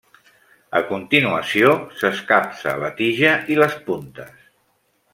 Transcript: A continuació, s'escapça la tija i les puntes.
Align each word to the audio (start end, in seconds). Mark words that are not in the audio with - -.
A 0.79 0.79
continuació, 0.91 1.69
s'escapça 2.01 2.75
la 2.87 2.91
tija 3.03 3.37
i 3.55 3.59
les 3.63 3.77
puntes. 3.91 4.45